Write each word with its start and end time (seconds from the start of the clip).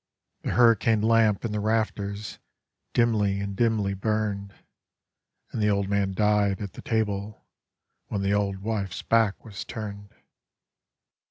The 0.41 0.49
hurricane 0.53 1.03
lamp 1.03 1.45
in 1.45 1.51
the 1.51 1.59
rafters 1.59 2.39
dimly 2.91 3.39
and 3.39 3.55
dimly 3.55 3.93
burned; 3.93 4.51
And 5.51 5.61
the 5.61 5.69
old 5.69 5.89
man 5.89 6.13
died 6.15 6.59
at 6.59 6.73
the 6.73 6.81
table 6.81 7.45
when 8.07 8.23
the 8.23 8.33
old 8.33 8.57
wife's 8.63 9.03
back 9.03 9.45
was 9.45 9.63
turned. 9.63 10.09